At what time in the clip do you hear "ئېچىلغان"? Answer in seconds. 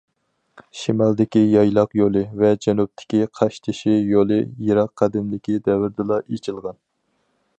6.25-6.83